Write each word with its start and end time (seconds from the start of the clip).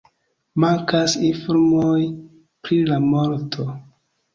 Mankas 0.63 1.15
informoj 1.29 1.95
pri 2.67 2.85
la 2.93 3.01
morto. 3.15 3.73